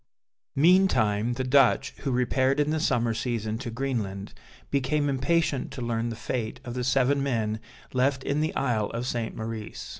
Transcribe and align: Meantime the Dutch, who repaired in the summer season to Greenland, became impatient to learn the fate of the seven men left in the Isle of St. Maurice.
Meantime 0.55 1.33
the 1.33 1.43
Dutch, 1.43 1.91
who 1.99 2.09
repaired 2.11 2.59
in 2.59 2.71
the 2.71 2.79
summer 2.79 3.13
season 3.13 3.59
to 3.59 3.69
Greenland, 3.69 4.33
became 4.71 5.07
impatient 5.07 5.69
to 5.69 5.81
learn 5.83 6.09
the 6.09 6.15
fate 6.15 6.59
of 6.65 6.73
the 6.73 6.83
seven 6.83 7.21
men 7.21 7.59
left 7.93 8.23
in 8.23 8.41
the 8.41 8.55
Isle 8.55 8.89
of 8.95 9.05
St. 9.05 9.35
Maurice. 9.35 9.89